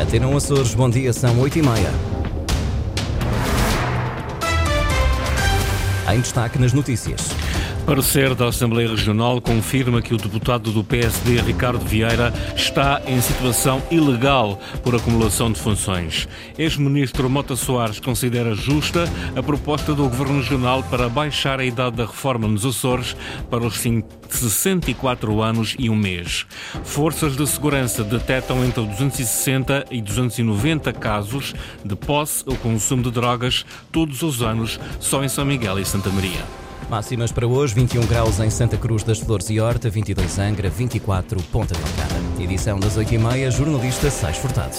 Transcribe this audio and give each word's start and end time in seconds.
Atenam 0.00 0.34
Açores, 0.34 0.74
bom 0.74 0.88
dia, 0.88 1.12
são 1.12 1.38
8 1.38 1.58
e 1.58 1.62
meia. 1.62 1.92
Em 6.10 6.20
destaque 6.20 6.58
nas 6.58 6.72
notícias. 6.72 7.20
Parecer 7.90 8.36
da 8.36 8.46
Assembleia 8.46 8.88
Regional 8.88 9.40
confirma 9.40 10.00
que 10.00 10.14
o 10.14 10.16
deputado 10.16 10.70
do 10.70 10.84
PSD, 10.84 11.40
Ricardo 11.40 11.84
Vieira, 11.84 12.32
está 12.54 13.02
em 13.04 13.20
situação 13.20 13.82
ilegal 13.90 14.60
por 14.84 14.94
acumulação 14.94 15.50
de 15.50 15.58
funções. 15.58 16.28
Ex-ministro 16.56 17.28
Mota 17.28 17.56
Soares 17.56 17.98
considera 17.98 18.54
justa 18.54 19.06
a 19.34 19.42
proposta 19.42 19.92
do 19.92 20.04
Governo 20.04 20.36
Regional 20.36 20.84
para 20.84 21.08
baixar 21.08 21.58
a 21.58 21.64
idade 21.64 21.96
da 21.96 22.06
reforma 22.06 22.46
nos 22.46 22.64
Açores 22.64 23.16
para 23.50 23.66
os 23.66 23.80
64 23.80 25.42
anos 25.42 25.74
e 25.76 25.90
um 25.90 25.96
mês. 25.96 26.46
Forças 26.84 27.36
de 27.36 27.44
segurança 27.44 28.04
detectam 28.04 28.64
entre 28.64 28.86
260 28.86 29.86
e 29.90 30.00
290 30.00 30.92
casos 30.92 31.56
de 31.84 31.96
posse 31.96 32.44
ou 32.46 32.54
consumo 32.54 33.02
de 33.02 33.10
drogas 33.10 33.66
todos 33.90 34.22
os 34.22 34.42
anos, 34.42 34.78
só 35.00 35.24
em 35.24 35.28
São 35.28 35.44
Miguel 35.44 35.76
e 35.80 35.84
Santa 35.84 36.08
Maria. 36.10 36.69
Máximas 36.90 37.30
para 37.30 37.46
hoje: 37.46 37.72
21 37.74 38.04
graus 38.06 38.40
em 38.40 38.50
Santa 38.50 38.76
Cruz 38.76 39.04
das 39.04 39.20
Flores 39.20 39.48
e 39.48 39.60
Horta, 39.60 39.88
22 39.88 40.38
Angra, 40.40 40.68
24 40.68 41.40
Ponta 41.44 41.72
Delgada. 41.72 42.42
Edição 42.42 42.80
das 42.80 42.98
8h30, 42.98 43.50
jornalista 43.52 44.10
Sais 44.10 44.36
Furtado. 44.36 44.74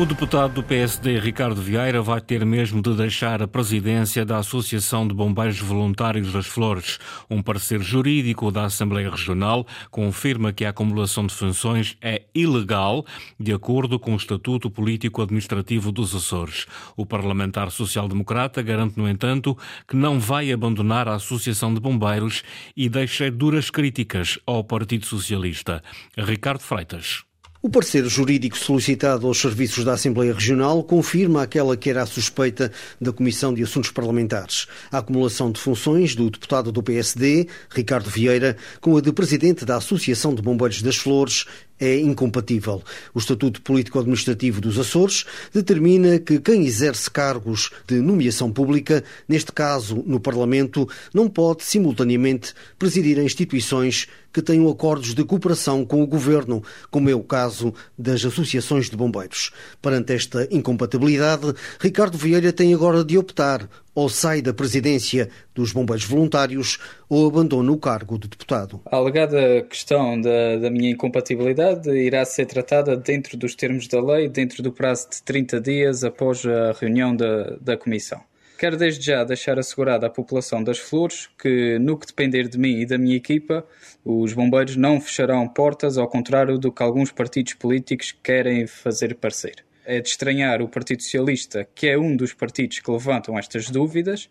O 0.00 0.06
deputado 0.06 0.54
do 0.54 0.62
PSD, 0.62 1.20
Ricardo 1.20 1.60
Vieira, 1.60 2.00
vai 2.00 2.22
ter 2.22 2.42
mesmo 2.46 2.80
de 2.80 2.96
deixar 2.96 3.42
a 3.42 3.46
presidência 3.46 4.24
da 4.24 4.38
Associação 4.38 5.06
de 5.06 5.12
Bombeiros 5.12 5.60
Voluntários 5.60 6.32
das 6.32 6.46
Flores. 6.46 6.98
Um 7.28 7.42
parecer 7.42 7.82
jurídico 7.82 8.50
da 8.50 8.64
Assembleia 8.64 9.10
Regional 9.10 9.66
confirma 9.90 10.54
que 10.54 10.64
a 10.64 10.70
acumulação 10.70 11.26
de 11.26 11.34
funções 11.34 11.98
é 12.00 12.22
ilegal, 12.34 13.04
de 13.38 13.52
acordo 13.52 13.98
com 13.98 14.14
o 14.14 14.16
Estatuto 14.16 14.70
Político-Administrativo 14.70 15.92
dos 15.92 16.14
Açores. 16.14 16.64
O 16.96 17.04
parlamentar 17.04 17.70
social-democrata 17.70 18.62
garante, 18.62 18.96
no 18.96 19.06
entanto, 19.06 19.54
que 19.86 19.96
não 19.96 20.18
vai 20.18 20.50
abandonar 20.50 21.08
a 21.08 21.16
Associação 21.16 21.74
de 21.74 21.80
Bombeiros 21.80 22.42
e 22.74 22.88
deixa 22.88 23.30
duras 23.30 23.68
críticas 23.68 24.38
ao 24.46 24.64
Partido 24.64 25.04
Socialista. 25.04 25.82
Ricardo 26.16 26.60
Freitas. 26.60 27.29
O 27.62 27.68
parecer 27.68 28.06
jurídico 28.06 28.56
solicitado 28.56 29.26
aos 29.26 29.38
serviços 29.38 29.84
da 29.84 29.92
Assembleia 29.92 30.32
Regional 30.32 30.82
confirma 30.82 31.42
aquela 31.42 31.76
que 31.76 31.90
era 31.90 32.02
a 32.02 32.06
suspeita 32.06 32.72
da 32.98 33.12
Comissão 33.12 33.52
de 33.52 33.62
Assuntos 33.62 33.90
Parlamentares. 33.90 34.66
A 34.90 34.96
acumulação 34.96 35.52
de 35.52 35.60
funções 35.60 36.14
do 36.14 36.30
deputado 36.30 36.72
do 36.72 36.82
PSD, 36.82 37.48
Ricardo 37.68 38.08
Vieira, 38.08 38.56
com 38.80 38.96
a 38.96 39.02
de 39.02 39.12
presidente 39.12 39.66
da 39.66 39.76
Associação 39.76 40.34
de 40.34 40.40
Bombeiros 40.40 40.80
das 40.80 40.96
Flores 40.96 41.44
é 41.80 41.98
incompatível. 41.98 42.82
O 43.14 43.18
Estatuto 43.18 43.62
Político-Administrativo 43.62 44.60
dos 44.60 44.78
Açores 44.78 45.24
determina 45.52 46.18
que 46.18 46.38
quem 46.38 46.66
exerce 46.66 47.10
cargos 47.10 47.70
de 47.86 47.96
nomeação 47.96 48.52
pública, 48.52 49.02
neste 49.26 49.50
caso 49.50 50.04
no 50.06 50.20
Parlamento, 50.20 50.88
não 51.14 51.28
pode 51.28 51.64
simultaneamente 51.64 52.52
presidir 52.78 53.18
instituições 53.18 54.06
que 54.32 54.42
tenham 54.42 54.68
acordos 54.68 55.14
de 55.14 55.24
cooperação 55.24 55.84
com 55.84 56.02
o 56.02 56.06
Governo, 56.06 56.62
como 56.90 57.10
é 57.10 57.14
o 57.14 57.22
caso 57.22 57.74
das 57.98 58.24
associações 58.24 58.88
de 58.88 58.96
bombeiros. 58.96 59.50
Perante 59.82 60.12
esta 60.12 60.46
incompatibilidade, 60.50 61.52
Ricardo 61.80 62.16
Vieira 62.16 62.52
tem 62.52 62.72
agora 62.72 63.04
de 63.04 63.18
optar 63.18 63.68
ou 63.94 64.08
sai 64.08 64.40
da 64.40 64.54
presidência 64.54 65.28
dos 65.60 65.72
bombeiros 65.72 66.04
voluntários 66.04 66.78
ou 67.08 67.28
abandona 67.28 67.70
o 67.70 67.76
cargo 67.76 68.18
de 68.18 68.28
deputado. 68.28 68.80
A 68.86 68.96
alegada 68.96 69.62
questão 69.68 70.18
da, 70.18 70.56
da, 70.56 70.70
minha 70.70 70.90
incompatibilidade 70.90 71.90
irá 71.90 72.24
ser 72.24 72.46
tratada 72.46 72.96
dentro 72.96 73.36
dos 73.36 73.54
termos 73.54 73.86
da 73.86 74.02
lei, 74.02 74.28
dentro 74.28 74.62
do 74.62 74.72
prazo 74.72 75.10
de 75.10 75.22
30 75.22 75.60
dias 75.60 76.02
após 76.02 76.44
a 76.46 76.72
reunião 76.72 77.14
da, 77.14 77.56
da 77.60 77.76
Comissão. 77.76 78.20
Quero 78.58 78.76
desde 78.76 79.04
já 79.04 79.24
deixar 79.24 79.58
assegurada 79.58 80.06
à 80.06 80.10
população 80.10 80.62
das 80.62 80.78
Flores 80.78 81.28
que, 81.38 81.78
no 81.78 81.98
que 81.98 82.06
depender 82.06 82.48
de 82.48 82.58
mim 82.58 82.80
e 82.80 82.86
da 82.86 82.98
minha 82.98 83.16
equipa, 83.16 83.64
os 84.04 84.32
bombeiros 84.32 84.76
não 84.76 85.00
fecharão 85.00 85.46
portas, 85.48 85.96
ao 85.96 86.08
contrário 86.08 86.58
do 86.58 86.72
que 86.72 86.82
alguns 86.82 87.10
partidos 87.10 87.54
políticos 87.54 88.14
querem 88.22 88.66
fazer 88.66 89.14
parecer 89.14 89.64
é 89.90 90.00
de 90.00 90.08
estranhar 90.08 90.62
o 90.62 90.68
Partido 90.68 91.02
Socialista, 91.02 91.66
que 91.74 91.88
é 91.88 91.98
um 91.98 92.16
dos 92.16 92.32
partidos 92.32 92.78
que 92.78 92.90
levantam 92.90 93.36
estas 93.36 93.68
dúvidas, 93.70 94.30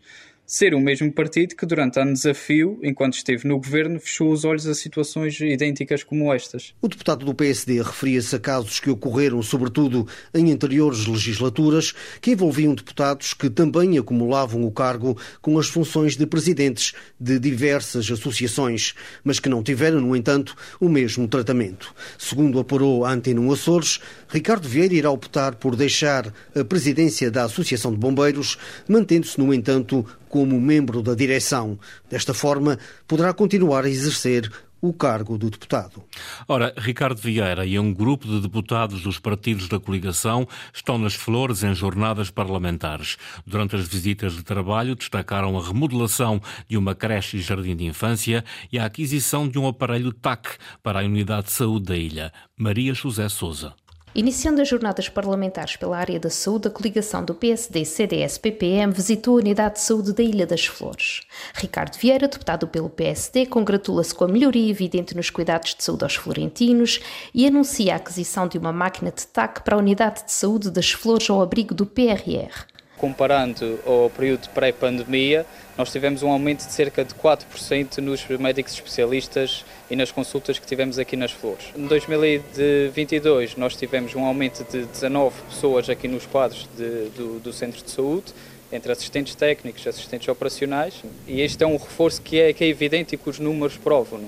ser 0.49 0.73
o 0.73 0.79
mesmo 0.79 1.13
partido 1.13 1.55
que, 1.55 1.63
durante 1.63 1.99
anos 1.99 2.25
a 2.25 2.33
fio, 2.33 2.79
enquanto 2.81 3.13
esteve 3.13 3.47
no 3.47 3.59
governo, 3.59 3.99
fechou 3.99 4.31
os 4.31 4.43
olhos 4.43 4.65
a 4.65 4.73
situações 4.73 5.39
idênticas 5.39 6.01
como 6.01 6.33
estas. 6.33 6.73
O 6.81 6.87
deputado 6.87 7.23
do 7.23 7.35
PSD 7.35 7.79
referia-se 7.83 8.35
a 8.35 8.39
casos 8.39 8.79
que 8.79 8.89
ocorreram, 8.89 9.43
sobretudo 9.43 10.07
em 10.33 10.51
anteriores 10.51 11.05
legislaturas, 11.05 11.93
que 12.19 12.31
envolviam 12.31 12.73
deputados 12.73 13.35
que 13.35 13.47
também 13.47 13.99
acumulavam 13.99 14.63
o 14.63 14.71
cargo 14.71 15.15
com 15.39 15.59
as 15.59 15.67
funções 15.67 16.17
de 16.17 16.25
presidentes 16.25 16.93
de 17.19 17.37
diversas 17.37 18.09
associações, 18.09 18.95
mas 19.23 19.39
que 19.39 19.49
não 19.49 19.61
tiveram, 19.61 20.01
no 20.01 20.15
entanto, 20.15 20.55
o 20.79 20.89
mesmo 20.89 21.27
tratamento. 21.27 21.93
Segundo 22.17 22.57
apurou 22.57 23.05
a 23.05 23.11
Antena 23.11 23.39
Açores, 23.53 23.99
Ricardo 24.27 24.67
Vieira 24.67 24.95
irá 24.95 25.11
optar 25.11 25.53
por 25.55 25.75
deixar 25.75 26.33
a 26.55 26.63
presidência 26.63 27.29
da 27.29 27.43
Associação 27.43 27.91
de 27.91 27.99
Bombeiros, 27.99 28.57
mantendo-se, 28.87 29.39
no 29.39 29.53
entanto, 29.53 30.03
como 30.29 30.61
membro 30.61 31.01
da 31.01 31.15
direção. 31.15 31.77
Desta 32.09 32.33
forma, 32.33 32.77
poderá 33.07 33.33
continuar 33.33 33.83
a 33.83 33.89
exercer 33.89 34.49
o 34.81 34.93
cargo 34.93 35.37
do 35.37 35.49
deputado. 35.49 36.03
Ora, 36.47 36.73
Ricardo 36.77 37.19
Vieira 37.19 37.65
e 37.65 37.77
um 37.77 37.93
grupo 37.93 38.27
de 38.27 38.39
deputados 38.39 39.01
dos 39.01 39.19
partidos 39.19 39.67
da 39.67 39.79
coligação 39.79 40.47
estão 40.73 40.97
nas 40.97 41.13
flores 41.13 41.63
em 41.63 41.73
jornadas 41.73 42.29
parlamentares. 42.29 43.17
Durante 43.45 43.75
as 43.75 43.87
visitas 43.87 44.33
de 44.33 44.43
trabalho, 44.43 44.95
destacaram 44.95 45.57
a 45.57 45.65
remodelação 45.65 46.41
de 46.67 46.77
uma 46.77 46.95
creche 46.95 47.37
e 47.37 47.41
jardim 47.41 47.75
de 47.75 47.85
infância 47.85 48.43
e 48.71 48.79
a 48.79 48.85
aquisição 48.85 49.47
de 49.47 49.59
um 49.59 49.67
aparelho 49.67 50.13
TAC 50.13 50.57
para 50.81 51.01
a 51.01 51.03
unidade 51.03 51.47
de 51.47 51.51
saúde 51.51 51.87
da 51.87 51.97
ilha. 51.97 52.31
Maria 52.57 52.93
José 52.93 53.27
Souza. 53.27 53.73
Iniciando 54.15 54.59
as 54.59 54.67
jornadas 54.67 55.07
parlamentares 55.07 55.75
pela 55.75 55.95
área 55.95 56.19
da 56.19 56.31
saúde, 56.31 56.67
a 56.67 56.71
coligação 56.71 57.23
do 57.23 57.35
PSD-CDS-PPM 57.35 58.91
visitou 58.91 59.35
a 59.35 59.41
Unidade 59.41 59.75
de 59.75 59.81
Saúde 59.81 60.13
da 60.13 60.23
Ilha 60.23 60.47
das 60.47 60.65
Flores. 60.65 61.21
Ricardo 61.53 61.95
Vieira, 61.95 62.27
deputado 62.27 62.67
pelo 62.67 62.89
PSD, 62.89 63.45
congratula-se 63.45 64.13
com 64.15 64.23
a 64.23 64.27
melhoria 64.27 64.69
evidente 64.69 65.15
nos 65.15 65.29
cuidados 65.29 65.75
de 65.75 65.83
saúde 65.83 66.03
aos 66.05 66.15
florentinos 66.15 66.99
e 67.35 67.45
anuncia 67.45 67.93
a 67.93 67.97
aquisição 67.97 68.47
de 68.47 68.57
uma 68.57 68.73
máquina 68.73 69.11
de 69.11 69.27
TAC 69.27 69.61
para 69.63 69.75
a 69.75 69.79
Unidade 69.79 70.25
de 70.25 70.31
Saúde 70.31 70.71
das 70.71 70.91
Flores 70.91 71.29
ao 71.29 71.41
abrigo 71.41 71.75
do 71.75 71.85
PRR 71.85 72.65
comparando 72.99 73.79
ao 73.85 74.09
período 74.09 74.49
pré-pandemia, 74.49 75.45
nós 75.77 75.91
tivemos 75.91 76.21
um 76.21 76.29
aumento 76.29 76.67
de 76.67 76.73
cerca 76.73 77.03
de 77.03 77.15
4% 77.15 77.99
nos 77.99 78.27
médicos 78.27 78.73
especialistas 78.73 79.63
e 79.89 79.95
nas 79.95 80.11
consultas 80.11 80.59
que 80.59 80.67
tivemos 80.67 80.99
aqui 80.99 81.15
nas 81.15 81.31
Flores. 81.31 81.67
Em 81.75 81.87
2022, 81.87 83.55
nós 83.55 83.75
tivemos 83.75 84.13
um 84.13 84.25
aumento 84.25 84.65
de 84.69 84.85
19 84.85 85.41
pessoas 85.49 85.89
aqui 85.89 86.07
nos 86.07 86.25
quadros 86.25 86.67
de, 86.77 87.09
do, 87.15 87.39
do 87.39 87.53
centro 87.53 87.81
de 87.81 87.89
saúde, 87.89 88.33
entre 88.71 88.91
assistentes 88.91 89.33
técnicos 89.33 89.87
assistentes 89.87 90.27
operacionais, 90.27 91.01
e 91.25 91.41
este 91.41 91.63
é 91.63 91.67
um 91.67 91.77
reforço 91.77 92.21
que 92.21 92.39
é, 92.39 92.53
que 92.53 92.63
é 92.63 92.67
evidente 92.67 93.15
e 93.15 93.17
que 93.17 93.29
os 93.29 93.39
números 93.39 93.77
provam. 93.77 94.21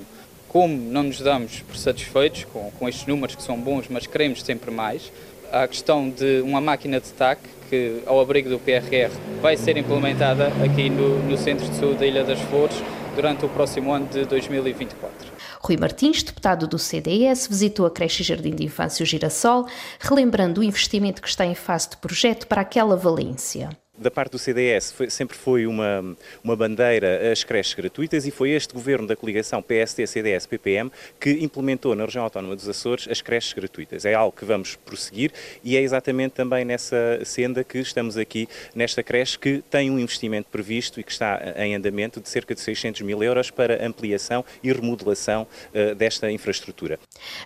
Como 0.48 0.74
não 0.74 1.04
nos 1.04 1.20
damos 1.20 1.60
por 1.60 1.76
satisfeitos 1.76 2.44
com, 2.44 2.70
com 2.78 2.88
estes 2.88 3.06
números 3.06 3.36
que 3.36 3.42
são 3.42 3.58
bons, 3.58 3.86
mas 3.88 4.06
queremos 4.06 4.42
sempre 4.42 4.70
mais, 4.70 5.12
a 5.52 5.68
questão 5.68 6.08
de 6.08 6.40
uma 6.40 6.60
máquina 6.60 6.98
de 6.98 7.10
TAC 7.10 7.38
que, 7.72 8.02
ao 8.04 8.20
abrigo 8.20 8.50
do 8.50 8.58
PRR, 8.58 9.10
vai 9.40 9.56
ser 9.56 9.78
implementada 9.78 10.48
aqui 10.62 10.90
no, 10.90 11.20
no 11.20 11.38
Centro 11.38 11.66
de 11.66 11.74
Saúde 11.76 12.00
da 12.00 12.06
Ilha 12.06 12.22
das 12.22 12.38
Flores 12.38 12.76
durante 13.16 13.46
o 13.46 13.48
próximo 13.48 13.90
ano 13.94 14.06
de 14.08 14.26
2024. 14.26 15.32
Rui 15.58 15.78
Martins, 15.78 16.22
deputado 16.22 16.66
do 16.66 16.78
CDS, 16.78 17.48
visitou 17.48 17.86
a 17.86 17.90
creche 17.90 18.22
jardim 18.22 18.54
de 18.54 18.64
infância 18.64 19.02
o 19.02 19.06
Girassol, 19.06 19.66
relembrando 19.98 20.60
o 20.60 20.64
investimento 20.64 21.22
que 21.22 21.28
está 21.28 21.46
em 21.46 21.54
fase 21.54 21.88
de 21.88 21.96
projeto 21.96 22.46
para 22.46 22.60
aquela 22.60 22.94
Valência 22.94 23.70
da 24.02 24.10
parte 24.10 24.32
do 24.32 24.38
CDS 24.38 24.92
foi, 24.92 25.10
sempre 25.10 25.36
foi 25.36 25.66
uma, 25.66 26.16
uma 26.42 26.56
bandeira 26.56 27.32
as 27.32 27.44
creches 27.44 27.74
gratuitas 27.74 28.26
e 28.26 28.30
foi 28.30 28.50
este 28.50 28.74
governo 28.74 29.06
da 29.06 29.16
coligação 29.16 29.62
PSD-CDS-PPM 29.62 30.90
que 31.20 31.30
implementou 31.42 31.94
na 31.94 32.04
região 32.04 32.24
autónoma 32.24 32.56
dos 32.56 32.68
Açores 32.68 33.06
as 33.08 33.20
creches 33.22 33.52
gratuitas. 33.52 34.04
É 34.04 34.14
algo 34.14 34.36
que 34.36 34.44
vamos 34.44 34.76
prosseguir 34.76 35.32
e 35.62 35.76
é 35.76 35.80
exatamente 35.80 36.32
também 36.32 36.64
nessa 36.64 37.20
senda 37.24 37.64
que 37.64 37.78
estamos 37.78 38.16
aqui 38.16 38.48
nesta 38.74 39.02
creche 39.02 39.38
que 39.38 39.62
tem 39.70 39.90
um 39.90 39.98
investimento 39.98 40.48
previsto 40.50 41.00
e 41.00 41.04
que 41.04 41.12
está 41.12 41.40
em 41.56 41.74
andamento 41.74 42.20
de 42.20 42.28
cerca 42.28 42.54
de 42.54 42.60
600 42.60 43.02
mil 43.02 43.22
euros 43.22 43.50
para 43.50 43.84
ampliação 43.86 44.44
e 44.62 44.72
remodelação 44.72 45.46
uh, 45.74 45.94
desta 45.94 46.30
infraestrutura. 46.30 46.98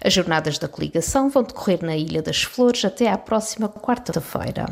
As 0.03 0.13
jornadas 0.13 0.59
da 0.59 0.69
coligação 0.69 1.29
vão 1.29 1.43
decorrer 1.43 1.85
na 1.85 1.97
Ilha 1.97 2.23
das 2.23 2.43
Flores 2.43 2.85
até 2.85 3.09
à 3.09 3.19
próxima 3.19 3.69
quarta-feira. 3.69 4.67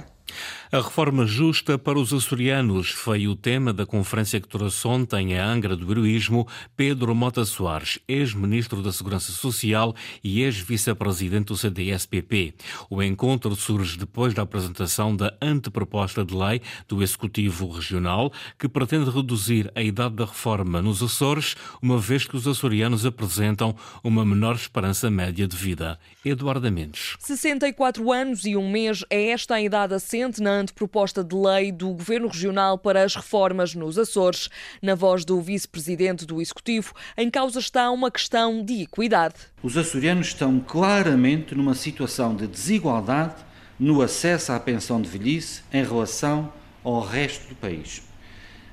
A 0.75 0.79
reforma 0.79 1.25
justa 1.25 1.79
para 1.79 2.01
os 2.01 2.13
açorianos 2.13 2.91
foi 2.91 3.29
o 3.29 3.37
tema 3.37 3.73
da 3.73 3.87
conferência 3.87 4.41
que 4.41 4.49
trouxe 4.49 4.85
ontem 4.89 5.39
a 5.39 5.47
Angra 5.47 5.77
do 5.77 5.89
Heroísmo 5.89 6.49
Pedro 6.77 7.15
Mota 7.15 7.45
Soares, 7.45 8.01
ex-ministro 8.09 8.83
da 8.83 8.91
Segurança 8.91 9.31
Social 9.31 9.95
e 10.25 10.43
ex-vice-presidente 10.43 11.47
do 11.47 11.57
CDS-PP. 11.57 12.55
O 12.91 13.01
encontro 13.01 13.55
surge 13.55 13.97
depois 13.97 14.35
da 14.35 14.43
apresentação 14.43 15.15
da 15.15 15.33
anteproposta 15.41 16.25
de 16.25 16.35
lei 16.35 16.61
do 16.89 17.05
Executivo 17.05 17.71
Regional 17.71 18.33
que 18.59 18.69
pretende 18.69 19.11
reduzir 19.11 19.71
a 19.77 19.81
idade 19.81 20.17
da 20.17 20.25
reforma 20.25 20.83
nos 20.83 21.01
Açores, 21.01 21.55
uma 21.81 21.99
vez 21.99 22.27
que 22.27 22.37
os 22.37 22.49
açorianos 22.49 23.07
apresentam 23.07 23.77
uma 24.03 24.25
menor 24.25 24.57
esperança 24.57 25.09
média 25.09 25.47
de 25.47 25.57
vida. 25.57 26.01
Eduardo 26.25 26.69
Mendes. 26.73 27.15
64 27.21 28.11
anos 28.11 28.45
e 28.45 28.57
um 28.57 28.69
mês 28.69 29.05
é 29.09 29.29
esta 29.29 29.55
a 29.55 29.63
idade 29.63 29.95
assente 29.95 30.43
na 30.43 30.64
proposta 30.73 31.23
de 31.23 31.35
lei 31.35 31.71
do 31.71 31.89
Governo 31.89 32.29
Regional 32.29 32.79
para 32.79 33.03
as 33.03 33.15
reformas 33.15 33.75
nos 33.75 33.99
Açores. 33.99 34.49
Na 34.81 34.95
voz 34.95 35.25
do 35.25 35.41
vice-presidente 35.41 36.25
do 36.25 36.41
Executivo, 36.41 36.95
em 37.17 37.29
causa 37.29 37.59
está 37.59 37.91
uma 37.91 38.11
questão 38.11 38.65
de 38.65 38.83
equidade. 38.83 39.35
Os 39.63 39.77
açorianos 39.77 40.29
estão 40.29 40.61
claramente 40.61 41.55
numa 41.55 41.75
situação 41.75 42.35
de 42.35 42.47
desigualdade 42.47 43.45
no 43.79 44.01
acesso 44.01 44.53
à 44.53 44.61
pensão 44.61 45.03
de 45.03 45.09
velhice 45.09 45.63
em 45.73 45.85
relação 45.85 46.53
ao 46.83 47.01
resto 47.01 47.49
do 47.49 47.55
país, 47.55 48.03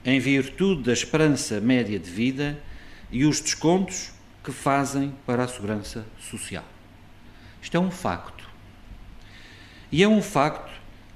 em 0.06 0.20
virtude 0.20 0.84
da 0.84 0.94
esperança 0.94 1.60
média 1.60 1.98
de 1.98 2.10
vida 2.10 2.58
e 3.12 3.26
os 3.26 3.42
descontos 3.42 4.12
que 4.44 4.52
fazem 4.52 5.14
para 5.26 5.44
a 5.44 5.48
segurança 5.48 6.06
social. 6.20 6.66
Isto 7.62 7.78
é 7.78 7.80
um 7.80 7.92
facto. 7.92 8.50
E 9.92 10.02
é 10.04 10.08
um 10.08 10.22
facto 10.22 10.71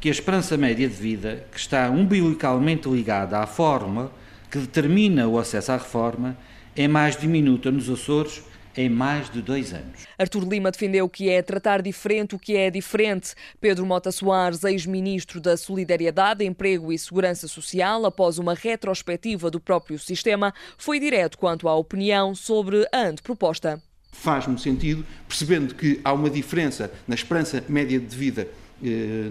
que 0.05 0.09
a 0.09 0.11
esperança 0.11 0.55
média 0.55 0.87
de 0.87 0.93
vida, 0.93 1.47
que 1.51 1.57
está 1.57 1.89
umbilicalmente 1.89 2.87
ligada 2.87 3.39
à 3.39 3.47
forma 3.47 4.11
que 4.51 4.59
determina 4.59 5.27
o 5.27 5.39
acesso 5.39 5.71
à 5.71 5.77
reforma, 5.77 6.37
é 6.75 6.87
mais 6.87 7.17
diminuta 7.17 7.71
nos 7.71 7.89
Açores 7.89 8.43
em 8.77 8.87
mais 8.87 9.31
de 9.31 9.41
dois 9.41 9.73
anos. 9.73 10.05
Artur 10.15 10.47
Lima 10.47 10.69
defendeu 10.69 11.09
que 11.09 11.27
é 11.27 11.41
tratar 11.41 11.81
diferente 11.81 12.35
o 12.35 12.37
que 12.37 12.55
é 12.55 12.69
diferente. 12.69 13.33
Pedro 13.59 13.83
Mota 13.83 14.11
Soares, 14.11 14.63
ex-ministro 14.63 15.41
da 15.41 15.57
Solidariedade, 15.57 16.45
Emprego 16.45 16.93
e 16.93 16.99
Segurança 16.99 17.47
Social, 17.47 18.05
após 18.05 18.37
uma 18.37 18.53
retrospectiva 18.53 19.49
do 19.49 19.59
próprio 19.59 19.97
sistema, 19.97 20.53
foi 20.77 20.99
direto 20.99 21.35
quanto 21.35 21.67
à 21.67 21.75
opinião 21.75 22.35
sobre 22.35 22.87
a 22.91 23.07
anteproposta. 23.07 23.81
Faz-me 24.11 24.59
sentido, 24.59 25.03
percebendo 25.27 25.73
que 25.73 25.99
há 26.03 26.13
uma 26.13 26.29
diferença 26.29 26.93
na 27.07 27.15
esperança 27.15 27.63
média 27.67 27.99
de 27.99 28.15
vida 28.15 28.47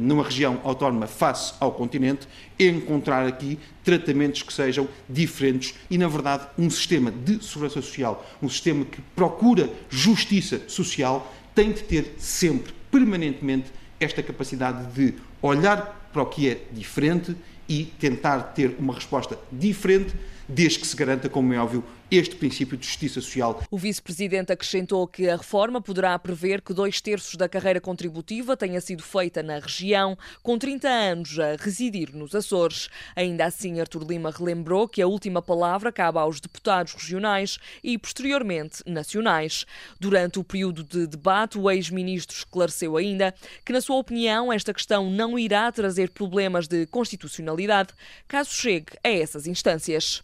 numa 0.01 0.25
região 0.25 0.61
autónoma 0.65 1.07
face 1.07 1.55
ao 1.61 1.73
continente, 1.73 2.27
encontrar 2.59 3.27
aqui 3.27 3.59
tratamentos 3.83 4.43
que 4.43 4.53
sejam 4.53 4.89
diferentes 5.09 5.75
e, 5.91 5.99
na 5.99 6.09
verdade, 6.09 6.47
um 6.59 6.71
sistema 6.71 7.11
de 7.11 7.45
segurança 7.45 7.83
social, 7.83 8.25
um 8.43 8.49
sistema 8.49 8.85
que 8.85 9.01
procura 9.15 9.71
justiça 9.91 10.63
social, 10.69 11.33
tem 11.55 11.73
de 11.73 11.83
ter 11.83 12.15
sempre, 12.19 12.73
permanentemente, 12.91 13.71
esta 14.01 14.23
capacidade 14.23 14.93
de 14.93 15.15
olhar 15.41 16.11
para 16.13 16.23
o 16.23 16.27
que 16.27 16.49
é 16.49 16.61
diferente 16.73 17.37
e 17.69 17.85
tentar 17.99 18.41
ter 18.55 18.77
uma 18.79 18.95
resposta 18.95 19.39
diferente, 19.51 20.15
desde 20.49 20.79
que 20.79 20.87
se 20.87 20.97
garanta, 20.97 21.29
como 21.29 21.53
é 21.53 21.59
óbvio, 21.59 21.85
este 22.11 22.37
princípio 22.37 22.77
de 22.77 22.87
justiça 22.87 23.21
social. 23.21 23.63
O 23.71 23.79
vice-presidente 23.79 24.53
acrescentou 24.53 25.07
que 25.07 25.29
a 25.29 25.37
reforma 25.37 25.81
poderá 25.81 26.19
prever 26.19 26.61
que 26.61 26.75
dois 26.75 27.01
terços 27.01 27.35
da 27.35 27.49
carreira 27.49 27.81
contributiva 27.81 28.57
tenha 28.57 28.81
sido 28.81 29.03
feita 29.03 29.43
na 29.43 29.59
região, 29.59 30.17
com 30.43 30.59
30 30.59 30.89
anos 30.89 31.39
a 31.39 31.57
residir 31.57 32.15
nos 32.15 32.35
Açores. 32.35 32.89
Ainda 33.17 33.47
assim, 33.47 33.81
Artur 33.81 34.07
Lima 34.07 34.31
relembrou 34.31 34.87
que 34.87 35.03
a 35.03 35.07
última 35.07 35.41
palavra 35.43 35.91
cabe 35.91 36.19
aos 36.19 36.41
deputados 36.41 36.93
regionais 36.93 37.59
e, 37.83 37.97
posteriormente, 37.99 38.83
nacionais. 38.87 39.65
Durante 39.99 40.39
o 40.39 40.45
período 40.45 40.85
de 40.85 41.07
debate, 41.07 41.59
o 41.59 41.71
ex-ministro 41.71 42.37
esclareceu 42.37 42.97
ainda 42.97 43.35
que, 43.65 43.73
na 43.73 43.81
sua 43.81 43.97
opinião, 43.97 44.53
esta 44.53 44.75
questão 44.75 45.11
não 45.11 45.39
irá 45.39 45.71
trazer 45.73 46.11
problemas 46.11 46.69
de 46.69 46.87
constitucionalidade 46.87 47.93
caso 48.29 48.53
chegue 48.53 48.93
a 49.03 49.09
essas 49.09 49.47
instâncias. 49.47 50.23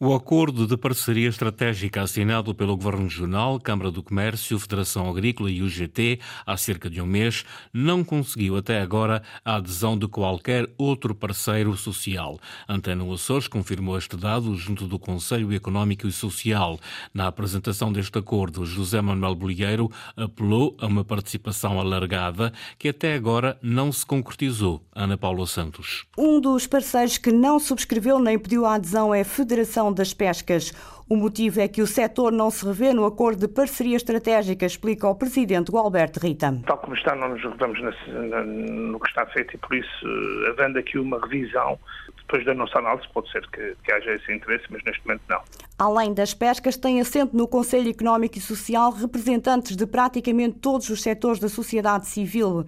O 0.00 0.14
acordo 0.14 0.64
de 0.64 0.76
parceria 0.76 1.28
estratégica 1.28 2.02
assinado 2.02 2.54
pelo 2.54 2.76
Governo 2.76 3.02
Regional, 3.02 3.58
Câmara 3.58 3.90
do 3.90 4.00
Comércio, 4.00 4.56
Federação 4.56 5.10
Agrícola 5.10 5.50
e 5.50 5.60
UGT 5.60 6.20
há 6.46 6.56
cerca 6.56 6.88
de 6.88 7.00
um 7.00 7.06
mês, 7.06 7.44
não 7.72 8.04
conseguiu 8.04 8.56
até 8.56 8.80
agora 8.80 9.22
a 9.44 9.56
adesão 9.56 9.98
de 9.98 10.06
qualquer 10.06 10.70
outro 10.78 11.16
parceiro 11.16 11.76
social. 11.76 12.38
Antena 12.68 13.12
Açores 13.12 13.48
confirmou 13.48 13.98
este 13.98 14.16
dado 14.16 14.54
junto 14.54 14.86
do 14.86 15.00
Conselho 15.00 15.52
Económico 15.52 16.06
e 16.06 16.12
Social. 16.12 16.78
Na 17.12 17.26
apresentação 17.26 17.92
deste 17.92 18.16
acordo, 18.18 18.64
José 18.64 19.00
Manuel 19.00 19.34
Bolieiro 19.34 19.90
apelou 20.16 20.76
a 20.80 20.86
uma 20.86 21.04
participação 21.04 21.80
alargada 21.80 22.52
que 22.78 22.90
até 22.90 23.14
agora 23.14 23.58
não 23.60 23.90
se 23.90 24.06
concretizou. 24.06 24.84
Ana 24.94 25.18
Paula 25.18 25.46
Santos. 25.46 26.06
Um 26.16 26.40
dos 26.40 26.68
parceiros 26.68 27.18
que 27.18 27.32
não 27.32 27.58
subscreveu 27.58 28.20
nem 28.20 28.38
pediu 28.38 28.64
a 28.64 28.74
adesão 28.74 29.12
é 29.12 29.22
a 29.22 29.24
Federação 29.24 29.47
das 29.94 30.12
Pescas. 30.14 30.72
O 31.08 31.16
motivo 31.16 31.60
é 31.60 31.68
que 31.68 31.80
o 31.80 31.86
setor 31.86 32.30
não 32.30 32.50
se 32.50 32.66
revê 32.66 32.92
no 32.92 33.06
acordo 33.06 33.46
de 33.46 33.48
parceria 33.48 33.96
estratégica, 33.96 34.66
explica 34.66 35.08
o 35.08 35.14
presidente 35.14 35.72
Gualberto 35.72 36.20
Rita. 36.20 36.60
Tal 36.66 36.76
como 36.76 36.94
está, 36.94 37.14
não 37.14 37.30
nos 37.30 37.42
revemos 37.42 37.78
no 37.80 39.00
que 39.00 39.08
está 39.08 39.24
feito 39.26 39.54
e 39.54 39.58
por 39.58 39.74
isso, 39.74 40.06
havendo 40.50 40.78
aqui 40.78 40.98
uma 40.98 41.18
revisão, 41.18 41.78
depois 42.18 42.44
da 42.44 42.52
nossa 42.52 42.78
análise, 42.78 43.08
pode 43.14 43.30
ser 43.32 43.40
que, 43.48 43.74
que 43.82 43.90
haja 43.90 44.12
esse 44.12 44.30
interesse, 44.30 44.64
mas 44.68 44.84
neste 44.84 45.06
momento 45.06 45.22
não. 45.30 45.40
Além 45.78 46.12
das 46.12 46.34
pescas, 46.34 46.76
tem 46.76 47.00
assento 47.00 47.34
no 47.34 47.48
Conselho 47.48 47.88
Económico 47.88 48.36
e 48.36 48.40
Social 48.40 48.92
representantes 48.92 49.74
de 49.74 49.86
praticamente 49.86 50.58
todos 50.58 50.90
os 50.90 51.02
setores 51.02 51.40
da 51.40 51.48
sociedade 51.48 52.06
civil 52.06 52.66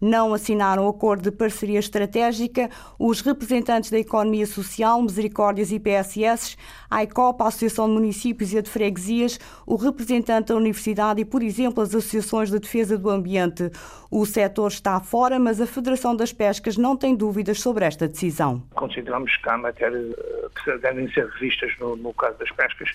não 0.00 0.32
assinaram 0.32 0.86
o 0.86 0.88
acordo 0.88 1.30
de 1.30 1.36
parceria 1.36 1.78
estratégica 1.78 2.70
os 2.98 3.20
representantes 3.20 3.90
da 3.90 3.98
Economia 3.98 4.46
Social, 4.46 5.02
Misericórdias 5.02 5.70
e 5.72 5.78
PSS, 5.78 6.56
a 6.90 7.02
ICOP, 7.02 7.42
a 7.42 7.48
Associação 7.48 7.86
de 7.86 7.94
Municípios 7.94 8.52
e 8.52 8.62
de 8.62 8.70
Freguesias, 8.70 9.38
o 9.66 9.76
representante 9.76 10.48
da 10.48 10.56
Universidade 10.56 11.20
e, 11.20 11.24
por 11.24 11.42
exemplo, 11.42 11.82
as 11.82 11.90
associações 11.90 12.50
de 12.50 12.58
defesa 12.58 12.96
do 12.96 13.10
ambiente. 13.10 13.70
O 14.10 14.26
setor 14.26 14.68
está 14.68 14.98
fora, 15.00 15.38
mas 15.38 15.60
a 15.60 15.66
Federação 15.66 16.16
das 16.16 16.32
Pescas 16.32 16.76
não 16.76 16.96
tem 16.96 17.14
dúvidas 17.14 17.60
sobre 17.60 17.84
esta 17.84 18.08
decisão. 18.08 18.62
Consideramos 18.74 19.36
que 19.36 19.48
há 19.48 19.56
matéria 19.56 20.00
devem 20.64 21.10
ser 21.12 21.26
revistas 21.26 21.72
no, 21.78 21.96
no 21.96 22.12
caso 22.14 22.38
das 22.38 22.50
pescas. 22.52 22.90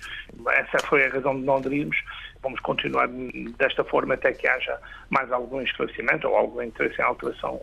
Essa 0.47 0.79
foi 0.87 1.05
a 1.05 1.09
razão 1.09 1.35
de 1.39 1.45
não 1.45 1.57
aderirmos 1.57 1.97
vamos 2.45 2.59
continuar 2.59 3.09
desta 3.57 3.83
forma 3.83 4.13
até 4.13 4.31
que 4.31 4.47
haja 4.47 4.79
mais 5.09 5.31
algum 5.31 5.59
esclarecimento 5.61 6.27
ou 6.27 6.35
algum 6.35 6.61
interesse 6.61 7.01
em 7.01 7.03
alteração 7.03 7.59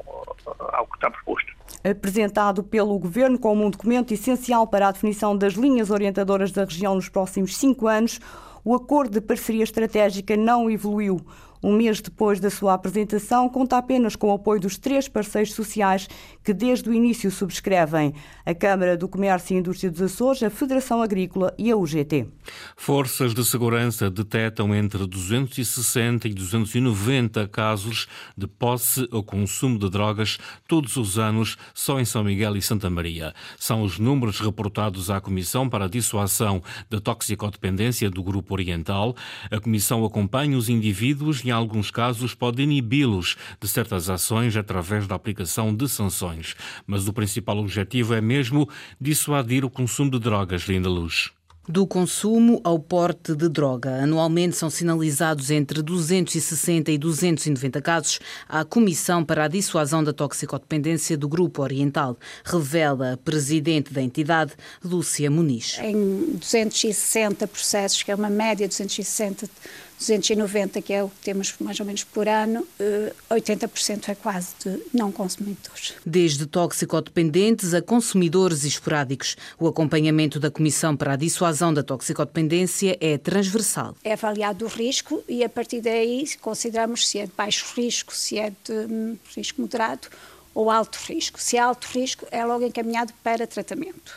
ao 0.72 0.86
que 0.88 0.96
está 0.96 1.08
proposto. 1.08 1.52
Apresentado 1.88 2.64
pelo 2.64 2.98
Governo 2.98 3.38
como 3.38 3.64
um 3.64 3.70
documento 3.70 4.12
essencial 4.12 4.66
para 4.66 4.88
a 4.88 4.92
definição 4.92 5.36
das 5.36 5.54
linhas 5.54 5.90
orientadoras 5.90 6.50
da 6.50 6.64
região 6.64 6.96
nos 6.96 7.08
próximos 7.08 7.56
cinco 7.56 7.86
anos, 7.86 8.18
o 8.64 8.74
acordo 8.74 9.12
de 9.12 9.20
parceria 9.20 9.62
estratégica 9.62 10.36
não 10.36 10.68
evoluiu. 10.68 11.20
Um 11.62 11.76
mês 11.76 12.00
depois 12.00 12.40
da 12.40 12.50
sua 12.50 12.74
apresentação, 12.74 13.48
conta 13.48 13.78
apenas 13.78 14.16
com 14.16 14.30
o 14.30 14.34
apoio 14.34 14.60
dos 14.60 14.76
três 14.76 15.06
parceiros 15.06 15.54
sociais 15.54 16.08
que 16.42 16.52
desde 16.52 16.90
o 16.90 16.92
início 16.92 17.30
subscrevem: 17.30 18.12
a 18.44 18.52
Câmara 18.52 18.96
do 18.96 19.08
Comércio 19.08 19.54
e 19.54 19.58
Indústria 19.60 19.90
dos 19.90 20.02
Açores, 20.02 20.42
a 20.42 20.50
Federação 20.50 21.00
Agrícola 21.00 21.54
e 21.56 21.70
a 21.70 21.76
UGT. 21.76 22.26
Forças 22.76 23.32
de 23.32 23.44
segurança 23.44 24.10
detectam 24.10 24.74
entre 24.74 25.06
260 25.06 26.26
e 26.26 26.34
290 26.34 27.46
casos 27.46 28.08
de 28.36 28.48
posse 28.48 29.06
ou 29.12 29.22
consumo 29.22 29.78
de 29.78 29.88
drogas 29.88 30.38
todos 30.66 30.96
os 30.96 31.16
anos 31.16 31.56
só 31.72 32.00
em 32.00 32.04
São 32.04 32.24
Miguel 32.24 32.56
e 32.56 32.62
Santa 32.62 32.90
Maria. 32.90 33.32
São 33.56 33.82
os 33.82 34.00
números 34.00 34.40
reportados 34.40 35.10
à 35.10 35.20
Comissão 35.20 35.68
para 35.68 35.84
a 35.84 35.88
Dissuasão 35.88 36.60
da 36.90 37.00
Toxicodependência 37.00 38.10
do 38.10 38.22
Grupo 38.22 38.54
Oriental. 38.54 39.14
A 39.48 39.60
Comissão 39.60 40.04
acompanha 40.04 40.58
os 40.58 40.68
indivíduos 40.68 41.42
e 41.44 41.51
em 41.52 41.54
alguns 41.54 41.90
casos, 41.90 42.34
pode 42.34 42.62
inibi-los 42.62 43.36
de 43.60 43.68
certas 43.68 44.08
ações 44.08 44.56
através 44.56 45.06
da 45.06 45.14
aplicação 45.14 45.74
de 45.74 45.86
sanções. 45.88 46.56
Mas 46.86 47.06
o 47.06 47.12
principal 47.12 47.58
objetivo 47.58 48.14
é 48.14 48.20
mesmo 48.20 48.68
dissuadir 49.00 49.64
o 49.64 49.70
consumo 49.70 50.10
de 50.10 50.18
drogas, 50.18 50.62
Linda 50.62 50.88
Luz. 50.88 51.30
Do 51.68 51.86
consumo 51.86 52.60
ao 52.64 52.76
porte 52.76 53.36
de 53.36 53.48
droga. 53.48 54.02
Anualmente 54.02 54.56
são 54.56 54.68
sinalizados 54.68 55.48
entre 55.48 55.80
260 55.80 56.90
e 56.90 56.98
290 56.98 57.80
casos 57.80 58.18
à 58.48 58.64
Comissão 58.64 59.24
para 59.24 59.44
a 59.44 59.48
Dissuasão 59.48 60.02
da 60.02 60.12
Toxicodependência 60.12 61.16
do 61.16 61.28
Grupo 61.28 61.62
Oriental, 61.62 62.16
revela 62.44 63.12
a 63.12 63.16
presidente 63.16 63.92
da 63.92 64.02
entidade, 64.02 64.54
Lúcia 64.82 65.30
Muniz. 65.30 65.78
Em 65.80 66.36
260 66.36 67.46
processos, 67.46 68.02
que 68.02 68.10
é 68.10 68.14
uma 68.14 68.30
média 68.30 68.66
de 68.66 68.70
260 68.70 69.48
290, 70.02 70.82
que 70.82 70.92
é 70.92 71.02
o 71.02 71.08
que 71.08 71.20
temos 71.22 71.54
mais 71.60 71.78
ou 71.78 71.86
menos 71.86 72.04
por 72.04 72.26
ano, 72.28 72.66
80% 73.30 74.08
eh, 74.08 74.12
é 74.12 74.14
quase 74.14 74.48
de 74.64 74.82
não 74.92 75.12
consumidores. 75.12 75.94
Desde 76.04 76.46
toxicodependentes 76.46 77.72
a 77.74 77.80
consumidores 77.80 78.64
esporádicos, 78.64 79.36
o 79.58 79.68
acompanhamento 79.68 80.40
da 80.40 80.50
Comissão 80.50 80.96
para 80.96 81.12
a 81.12 81.16
Dissuasão 81.16 81.72
da 81.72 81.82
Toxicodependência 81.82 82.96
é 83.00 83.16
transversal. 83.16 83.96
É 84.02 84.12
avaliado 84.12 84.64
o 84.64 84.68
risco 84.68 85.22
e 85.28 85.44
a 85.44 85.48
partir 85.48 85.80
daí 85.80 86.24
consideramos 86.40 87.08
se 87.08 87.18
é 87.18 87.26
de 87.26 87.32
baixo 87.36 87.72
risco, 87.76 88.14
se 88.14 88.38
é 88.38 88.50
de 88.50 88.72
hum, 88.72 89.16
risco 89.36 89.60
moderado 89.60 90.08
ou 90.54 90.70
alto 90.70 90.98
risco. 91.08 91.40
Se 91.40 91.56
é 91.56 91.60
alto 91.60 91.86
risco, 91.86 92.26
é 92.30 92.44
logo 92.44 92.64
encaminhado 92.64 93.12
para 93.22 93.46
tratamento, 93.46 94.14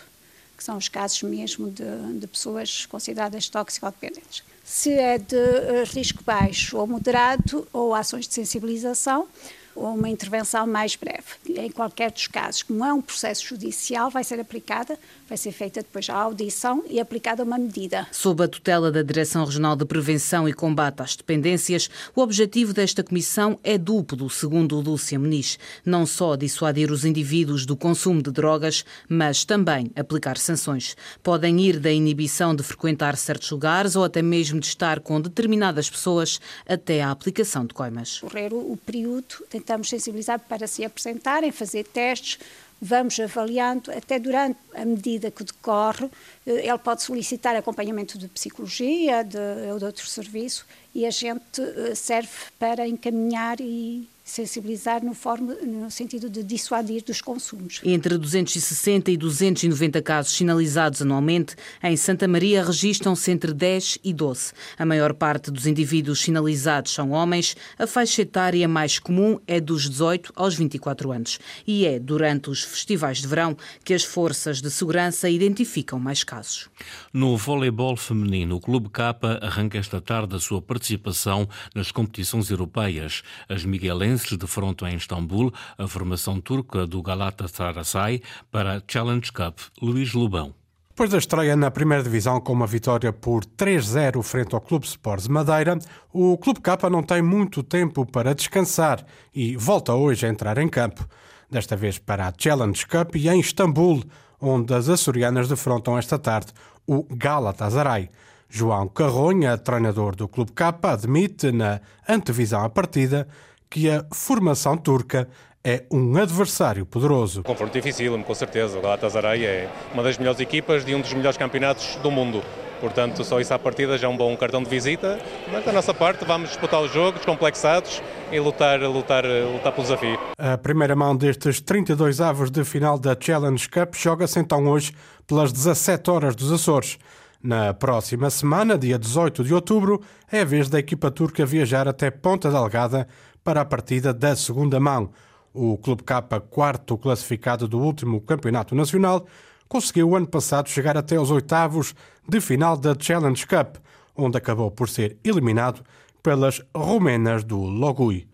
que 0.58 0.63
são 0.63 0.77
os 0.77 0.89
casos 0.89 1.22
mesmo 1.24 1.70
de, 1.70 1.84
de 2.20 2.27
pessoas 2.27 2.86
consideradas 2.86 3.48
toxicodependentes 3.48 4.44
se 4.65 4.91
é 4.93 5.19
de 5.19 5.38
eh, 5.38 5.84
risco 5.86 6.24
baixo 6.24 6.75
ou 6.77 6.88
moderado, 6.88 7.67
ou 7.72 7.93
ações 7.93 8.27
de 8.27 8.34
sensibilização, 8.34 9.27
ou 9.75 9.94
uma 9.94 10.10
intervenção 10.10 10.65
mais 10.65 10.96
breve. 10.96 11.24
Em 11.48 11.70
qualquer 11.70 12.12
dos 12.12 12.27
casos, 12.27 12.63
como 12.63 12.84
é 12.84 12.94
um 12.94 13.01
processo 13.01 13.46
judicial, 13.46 14.10
vai 14.10 14.24
ser 14.24 14.39
aplicada, 14.39 14.98
vai 15.27 15.38
ser 15.38 15.51
feita 15.51 15.82
depois 15.82 16.10
a 16.10 16.15
audição 16.15 16.84
e 16.89 17.00
aplicada 17.00 17.44
uma 17.44 17.58
medida. 17.58 18.08
Sob 18.12 18.44
a 18.44 18.48
tutela 18.48 18.91
da 18.91 19.01
Direção 19.01 19.46
Regional 19.46 19.75
de 19.75 19.86
Prevenção 19.86 20.48
e 20.48 20.53
Combate 20.53 21.01
às 21.01 21.15
Dependências, 21.15 21.89
o 22.15 22.22
objetivo 22.22 22.74
desta 22.74 23.03
comissão 23.03 23.60
é 23.63 23.77
duplo, 23.77 24.29
segundo 24.29 24.79
Lúcia 24.79 25.20
Muniz. 25.20 25.60
Não 25.86 26.05
só 26.05 26.36
dissuadir 26.36 26.91
os 26.91 27.05
indivíduos 27.05 27.65
do 27.65 27.75
consumo 27.75 28.22
de 28.22 28.32
drogas, 28.32 28.86
mas 29.10 29.44
também 29.44 29.91
aplicar 29.96 30.38
sanções. 30.38 30.96
Podem 31.22 31.60
ir 31.60 31.79
da 31.79 31.91
inibição 31.91 32.55
de 32.55 32.63
frequentar 32.63 33.17
certos 33.17 33.51
lugares 33.51 33.96
ou 33.96 34.03
até 34.03 34.22
mesmo 34.22 34.60
de 34.60 34.67
estar 34.67 35.00
com 35.00 35.20
determinadas 35.20 35.89
pessoas 35.89 36.39
até 36.67 37.01
à 37.01 37.12
aplicação 37.12 37.65
de 37.65 37.74
coimas. 37.74 38.20
Correr 38.20 38.53
o 38.53 38.77
período 38.86 39.46
tentamos 39.65 39.89
sensibilizar 39.89 40.39
para 40.39 40.67
se 40.67 40.86
apresentarem, 40.86 41.51
fazer 41.51 41.84
testes, 41.86 42.38
vamos 42.79 43.19
avaliando, 43.19 43.91
até 43.91 44.19
durante 44.19 44.60
a 44.75 44.86
medida 44.86 45.31
que 45.31 45.43
decorre, 45.43 46.05
eh, 46.45 46.67
ele 46.67 46.77
pode 46.77 47.01
solicitar 47.01 47.55
acompanhamento 47.55 48.17
de 48.17 48.27
psicologia 48.27 49.24
de, 49.24 49.38
ou 49.72 49.79
de 49.79 49.86
outro 49.86 50.05
serviço 50.05 50.65
e 50.93 51.05
a 51.05 51.10
gente 51.10 51.62
eh, 51.62 51.95
serve 51.95 52.29
para 52.60 52.88
encaminhar 52.88 53.60
e 53.60 54.07
sensibilizar 54.25 55.05
no, 55.05 55.13
forma, 55.13 55.53
no 55.53 55.91
sentido 55.91 56.27
de 56.27 56.44
dissuadir 56.44 57.03
dos 57.03 57.22
consumos. 57.22 57.79
Entre 57.84 58.17
260 58.17 59.12
e 59.12 59.17
290 59.17 60.01
casos 60.01 60.34
sinalizados 60.34 61.03
anualmente, 61.03 61.55
em 61.84 61.96
Santa 61.96 62.27
Maria 62.27 62.65
registram-se 62.65 63.29
entre 63.29 63.53
10 63.53 64.00
e 64.03 64.12
12. 64.12 64.51
A 64.79 64.86
maior 64.86 65.13
parte 65.13 65.51
dos 65.51 65.67
indivíduos 65.67 66.22
sinalizados 66.22 66.91
são 66.91 67.12
homens, 67.12 67.55
a 67.77 67.86
faixa 67.86 68.24
etária 68.24 68.67
mais 68.67 68.98
comum 68.98 69.39
é 69.46 69.62
dos 69.62 69.88
18 69.88 70.34
aos 70.36 70.55
24 70.55 71.12
anos. 71.12 71.39
E 71.67 71.86
é 71.86 72.00
durante 72.00 72.50
os 72.50 72.63
festivais 72.63 73.20
de 73.20 73.27
verão 73.27 73.55
que 73.84 73.94
as 73.94 74.03
forças 74.03 74.60
de 74.60 74.72
segurança 74.72 75.29
identificam 75.29 76.00
mais 76.00 76.24
casos. 76.24 76.67
No 77.13 77.38
voleibol 77.38 77.96
feminino, 77.96 78.55
o 78.55 78.60
Clube 78.60 78.89
Capa 78.89 79.38
arranca 79.44 79.77
esta 79.77 80.01
tarde 80.01 80.36
a 80.36 80.39
sua 80.39 80.63
participação 80.63 81.48
nas 81.75 81.91
competições 81.91 82.50
europeias. 82.50 83.22
As 83.48 83.63
miguelenses 83.63 84.14
de 84.24 84.38
defrontam 84.38 84.88
em 84.88 84.95
Istambul 84.95 85.53
a 85.77 85.88
formação 85.88 86.39
turca 86.39 86.88
do 86.88 87.01
Galatasaray 87.01 88.22
para 88.51 88.77
a 88.77 88.81
Challenge 88.88 89.31
Cup. 89.31 89.60
Luís 89.81 90.13
Lubão. 90.13 90.53
Depois 90.95 91.10
da 91.10 91.17
estreia 91.17 91.57
na 91.57 91.69
primeira 91.69 92.01
divisão 92.01 92.39
com 92.39 92.53
uma 92.53 92.65
vitória 92.65 93.12
por 93.12 93.43
3-0 93.43 94.24
frente 94.24 94.55
ao 94.55 94.62
Clube 94.62 94.86
Sports 94.86 95.27
Madeira, 95.27 95.77
o 96.13 96.38
Clube 96.38 96.62
Capa 96.62 96.89
não 96.89 97.03
tem 97.03 97.22
muito 97.22 97.62
tempo 97.62 98.05
para 98.05 98.34
descansar 98.34 99.05
e 99.34 99.57
volta 99.57 99.93
hoje 99.93 100.25
a 100.25 100.29
entrar 100.29 100.57
em 100.57 100.69
campo. 100.69 101.05
Desta 101.51 101.75
vez 101.75 101.98
para 101.98 102.27
a 102.27 102.34
Challenge 102.38 102.88
Cup 102.88 103.17
e 103.17 103.27
em 103.27 103.41
Istambul, 103.41 104.03
onde 104.39 104.74
as 104.74 104.88
açorianas 104.88 105.50
defrontam 105.50 105.98
esta 105.98 106.17
tarde 106.17 106.53
o 106.88 107.03
Galatasaray. 107.13 108.10
João 108.48 108.88
Carronha, 108.88 109.57
treinador 109.57 110.15
do 110.15 110.29
Clube 110.29 110.53
Capa, 110.53 110.93
admite 110.93 111.51
na 111.51 111.81
antevisão 112.07 112.63
à 112.63 112.69
partida 112.69 113.27
que 113.69 113.89
a 113.89 114.05
formação 114.12 114.77
turca 114.77 115.27
é 115.63 115.84
um 115.91 116.15
adversário 116.17 116.86
poderoso. 116.86 117.39
Um 117.39 117.43
confronto 117.43 117.74
difícil, 117.74 118.17
com 118.24 118.36
certeza. 118.36 118.77
O 118.77 118.81
Galatasaray 118.81 119.45
é 119.45 119.69
uma 119.93 120.03
das 120.03 120.17
melhores 120.17 120.39
equipas 120.39 120.86
de 120.86 120.93
um 120.93 121.01
dos 121.01 121.12
melhores 121.13 121.38
campeonatos 121.38 121.95
do 122.03 122.12
mundo. 122.12 122.43
Portanto, 122.79 123.24
só 123.24 123.39
isso 123.39 123.51
à 123.51 123.57
partida 123.57 123.98
já 123.98 124.05
é 124.05 124.10
um 124.10 124.15
bom 124.15 124.36
cartão 124.38 124.62
de 124.62 124.69
visita. 124.69 125.17
Mas 125.51 125.65
da 125.65 125.72
nossa 125.72 125.91
parte, 125.91 126.24
vamos 126.24 126.50
disputar 126.50 126.81
o 126.81 126.88
jogo 126.88 127.17
descomplexados 127.17 128.00
e 128.31 128.39
lutar, 128.39 128.79
lutar, 128.81 129.25
lutar 129.25 129.72
pelo 129.72 129.84
desafio. 129.84 130.19
A 130.38 130.55
primeira 130.55 130.95
mão 130.95 131.15
destes 131.15 131.60
32 131.60 132.22
avos 132.22 132.51
de 132.51 132.63
final 132.63 133.00
da 133.00 133.17
Challenge 133.19 133.67
Cup 133.67 133.95
joga-se 133.95 134.39
então 134.39 134.67
hoje 134.67 134.93
pelas 135.25 135.51
17 135.51 136.12
horas 136.12 136.36
dos 136.36 136.51
Açores. 136.51 137.00
Na 137.41 137.74
próxima 137.74 138.29
semana, 138.29 138.77
dia 138.77 138.98
18 139.00 139.43
de 139.43 139.53
outubro, 139.53 140.01
é 140.31 140.41
a 140.41 140.45
vez 140.45 140.67
da 140.69 140.79
equipa 140.79 141.10
turca 141.10 141.45
viajar 141.45 141.88
até 141.88 142.12
Ponta 142.12 142.50
Delgada 142.50 143.07
para 143.46 143.62
a 143.62 143.66
partida 143.66 144.12
da 144.12 144.36
segunda 144.36 144.80
mão. 144.80 145.12
O 145.54 145.78
Clube 145.78 146.04
K, 146.04 146.22
quarto 146.50 146.98
classificado 146.98 147.68
do 147.68 147.80
último 147.80 148.20
campeonato 148.20 148.74
nacional, 148.74 149.25
conseguiu 149.70 150.16
ano 150.16 150.28
passado 150.28 150.68
chegar 150.68 150.98
até 150.98 151.18
os 151.18 151.30
oitavos 151.30 151.94
de 152.28 152.42
final 152.42 152.75
da 152.75 152.96
Challenge 153.00 153.46
Cup, 153.46 153.78
onde 154.18 154.38
acabou 154.38 154.72
por 154.72 154.90
ser 154.90 155.18
eliminado 155.24 155.84
pelas 156.24 156.60
rumenas 156.75 157.44
do 157.44 157.58
Logui. 157.60 158.28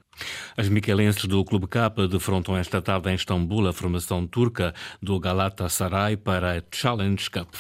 As 0.56 0.70
miquelenses 0.70 1.25
do 1.25 1.44
Clube 1.44 1.68
K 1.68 1.89
defrontam 2.10 2.56
esta 2.56 2.82
tarde 2.82 3.10
em 3.10 3.15
Istambul 3.15 3.68
a 3.68 3.74
formação 3.74 4.25
turca 4.25 4.74
do 5.01 5.20
Galatasaray 5.20 6.15
para 6.15 6.58
a 6.58 6.62
Challenge 6.72 7.30
Cup. 7.30 7.53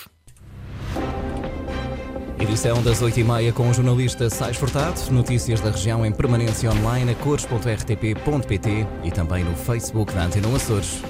Edição 2.41 2.81
das 2.81 3.03
8h30 3.03 3.53
com 3.53 3.69
o 3.69 3.73
jornalista 3.73 4.27
Sais 4.27 4.57
Furtado. 4.57 4.99
Notícias 5.11 5.61
da 5.61 5.69
região 5.69 6.03
em 6.03 6.11
permanência 6.11 6.71
online 6.71 7.11
a 7.11 7.15
cores.rtp.pt 7.15 8.87
e 9.03 9.11
também 9.11 9.43
no 9.43 9.55
Facebook 9.55 10.11
da 10.11 10.23
Antena 10.23 10.47
Açores. 10.55 11.03